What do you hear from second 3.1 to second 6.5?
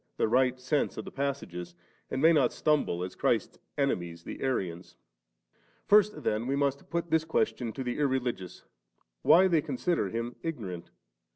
Christ's enemies the Arians. First then